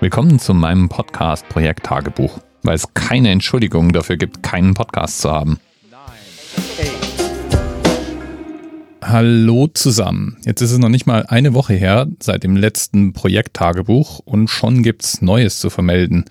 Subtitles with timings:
[0.00, 5.32] Willkommen zu meinem Podcast Projekt Tagebuch, weil es keine Entschuldigung dafür gibt, keinen Podcast zu
[5.32, 5.58] haben.
[9.02, 10.36] Hallo zusammen.
[10.44, 14.84] Jetzt ist es noch nicht mal eine Woche her seit dem letzten Projekt-Tagebuch und schon
[14.84, 16.26] gibt's Neues zu vermelden.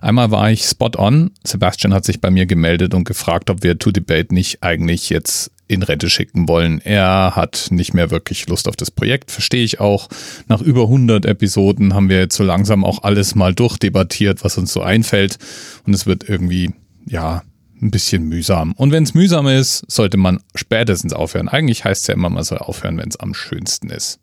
[0.00, 1.32] Einmal war ich spot on.
[1.44, 5.50] Sebastian hat sich bei mir gemeldet und gefragt, ob wir To Debate nicht eigentlich jetzt
[5.70, 6.80] in Rente schicken wollen.
[6.80, 10.08] Er hat nicht mehr wirklich Lust auf das Projekt, verstehe ich auch.
[10.48, 14.72] Nach über 100 Episoden haben wir jetzt so langsam auch alles mal durchdebattiert, was uns
[14.72, 15.38] so einfällt.
[15.86, 16.72] Und es wird irgendwie,
[17.06, 17.42] ja,
[17.80, 18.72] ein bisschen mühsam.
[18.72, 21.48] Und wenn es mühsam ist, sollte man spätestens aufhören.
[21.48, 24.18] Eigentlich heißt es ja immer, man soll aufhören, wenn es am schönsten ist.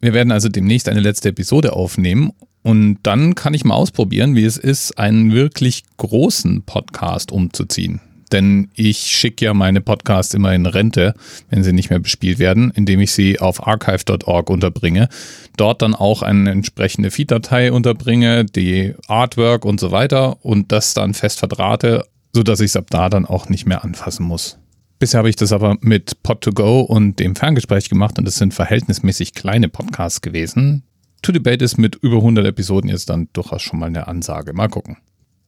[0.00, 2.30] Wir werden also demnächst eine letzte Episode aufnehmen
[2.62, 8.00] und dann kann ich mal ausprobieren, wie es ist, einen wirklich großen Podcast umzuziehen
[8.34, 11.14] denn ich schicke ja meine Podcasts immer in Rente,
[11.48, 15.08] wenn sie nicht mehr bespielt werden, indem ich sie auf archive.org unterbringe.
[15.56, 21.14] Dort dann auch eine entsprechende Feed-Datei unterbringe, die Artwork und so weiter und das dann
[21.14, 24.58] fest verdrahte, sodass ich es ab da dann auch nicht mehr anfassen muss.
[24.98, 29.34] Bisher habe ich das aber mit Pod2Go und dem Ferngespräch gemacht und das sind verhältnismäßig
[29.34, 30.82] kleine Podcasts gewesen.
[31.22, 34.52] To Debate ist mit über 100 Episoden jetzt dann durchaus schon mal eine Ansage.
[34.52, 34.98] Mal gucken.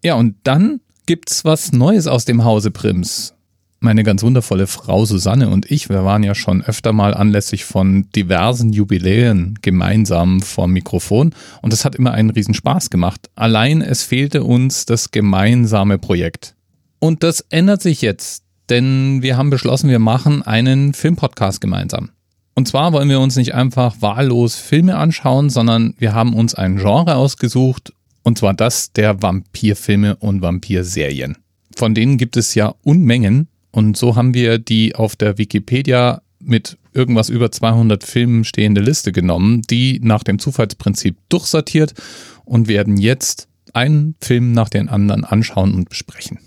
[0.02, 3.32] Ja, und dann gibt's was Neues aus dem Hause Prims.
[3.78, 8.10] Meine ganz wundervolle Frau Susanne und ich, wir waren ja schon öfter mal anlässlich von
[8.16, 13.30] diversen Jubiläen gemeinsam vor Mikrofon und es hat immer einen Riesenspaß gemacht.
[13.36, 16.56] Allein es fehlte uns das gemeinsame Projekt.
[16.98, 22.10] Und das ändert sich jetzt, denn wir haben beschlossen, wir machen einen Filmpodcast gemeinsam.
[22.54, 26.78] Und zwar wollen wir uns nicht einfach wahllos Filme anschauen, sondern wir haben uns ein
[26.78, 27.92] Genre ausgesucht
[28.26, 31.36] und zwar das der Vampirfilme und Vampirserien.
[31.76, 33.46] Von denen gibt es ja Unmengen.
[33.70, 39.12] Und so haben wir die auf der Wikipedia mit irgendwas über 200 Filmen stehende Liste
[39.12, 41.94] genommen, die nach dem Zufallsprinzip durchsortiert
[42.44, 46.40] und werden jetzt einen Film nach den anderen anschauen und besprechen.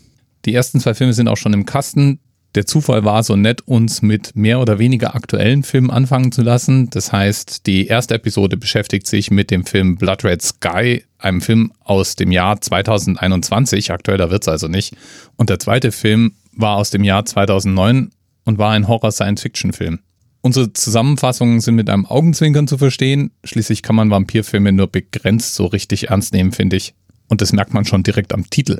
[0.43, 2.19] Die ersten zwei Filme sind auch schon im Kasten.
[2.55, 6.89] Der Zufall war so nett, uns mit mehr oder weniger aktuellen Filmen anfangen zu lassen.
[6.89, 11.71] Das heißt, die erste Episode beschäftigt sich mit dem Film Blood Red Sky, einem Film
[11.83, 13.91] aus dem Jahr 2021.
[13.91, 14.95] Aktueller wird es also nicht.
[15.35, 18.09] Und der zweite Film war aus dem Jahr 2009
[18.45, 19.99] und war ein Horror-Science-Fiction-Film.
[20.41, 23.31] Unsere Zusammenfassungen sind mit einem Augenzwinkern zu verstehen.
[23.43, 26.95] Schließlich kann man Vampirfilme nur begrenzt so richtig ernst nehmen, finde ich.
[27.27, 28.79] Und das merkt man schon direkt am Titel.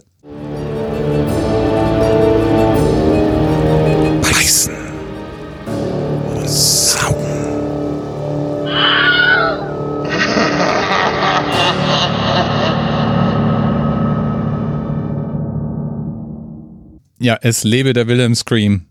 [17.22, 18.86] Ja, es lebe der Wilhelm Scream.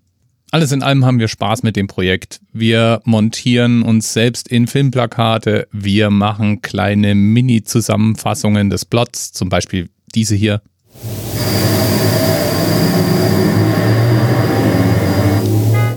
[0.51, 2.41] Alles in allem haben wir Spaß mit dem Projekt.
[2.53, 5.67] Wir montieren uns selbst in Filmplakate.
[5.73, 10.61] Wir machen kleine Mini-Zusammenfassungen des Plots, zum Beispiel diese hier.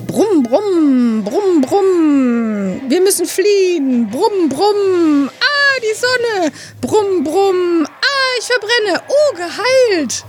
[0.08, 2.82] Brumm, brumm, brumm, brumm.
[2.90, 4.10] Wir müssen fliehen.
[4.10, 5.30] Brumm, brumm.
[5.30, 6.54] Ah, die Sonne.
[6.80, 7.86] Brumm, brumm.
[7.86, 9.02] Ah, ich verbrenne.
[9.10, 10.24] Oh, geheilt.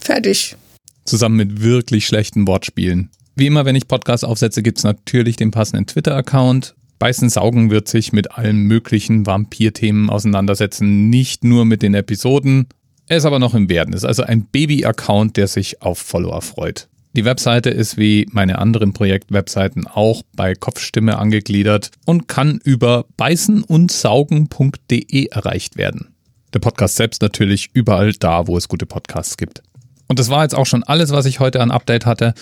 [0.00, 0.56] Fertig.
[1.04, 3.10] Zusammen mit wirklich schlechten Wortspielen.
[3.36, 6.74] Wie immer, wenn ich Podcasts aufsetze, gibt es natürlich den passenden Twitter-Account.
[6.98, 12.66] Beißen Saugen wird sich mit allen möglichen Vampir-Themen auseinandersetzen, nicht nur mit den Episoden.
[13.06, 16.88] Er ist aber noch im Werden, ist also ein Baby-Account, der sich auf Follower freut.
[17.14, 25.26] Die Webseite ist wie meine anderen Projekt-Webseiten auch bei Kopfstimme angegliedert und kann über beißenundsaugen.de
[25.26, 26.14] erreicht werden.
[26.54, 29.62] Der Podcast selbst natürlich überall da, wo es gute Podcasts gibt.
[30.10, 32.34] Und das war jetzt auch schon alles, was ich heute an Update hatte.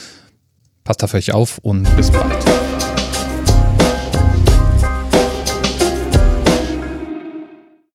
[0.84, 2.78] Passt auf euch auf und bis bald.